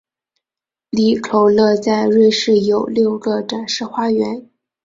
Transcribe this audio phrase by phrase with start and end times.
[0.89, 4.49] 利口乐在瑞士有六个展示花园。